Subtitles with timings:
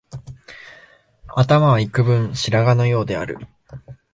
[1.35, 3.37] 頭はいくぶん白髪のようである